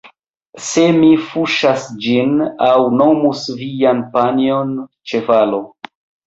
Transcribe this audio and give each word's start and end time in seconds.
Se 0.67 0.85
mi 0.95 1.09
fuŝas 1.25 1.85
ĝin 2.07 2.33
aŭ 2.71 2.79
nomus 3.03 3.45
vian 3.61 4.03
panjon 4.19 4.75
ĉevalo 5.13 5.65